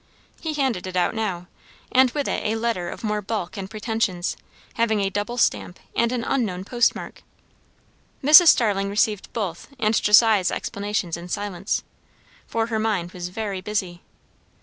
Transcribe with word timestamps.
He 0.39 0.55
handed 0.55 0.87
it 0.87 0.95
out 0.95 1.13
now, 1.13 1.45
and 1.91 2.09
with 2.09 2.27
it 2.27 2.43
a 2.43 2.55
letter 2.55 2.89
of 2.89 3.03
more 3.03 3.21
bulk 3.21 3.55
and 3.55 3.69
pretensions, 3.69 4.35
having 4.73 4.99
a 4.99 5.11
double 5.11 5.37
stamp 5.37 5.79
and 5.95 6.11
an 6.11 6.23
unknown 6.23 6.63
postmark. 6.63 7.21
Mrs. 8.23 8.47
Starling 8.47 8.89
received 8.89 9.31
both 9.31 9.67
and 9.77 9.93
Josiah's 9.93 10.49
explanations 10.49 11.17
in 11.17 11.29
silence, 11.29 11.83
for 12.47 12.65
her 12.65 12.79
mind 12.79 13.11
was 13.11 13.29
very 13.29 13.61
busy. 13.61 14.01